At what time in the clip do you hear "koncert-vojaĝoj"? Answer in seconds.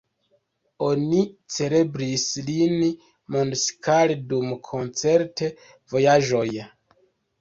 4.71-6.47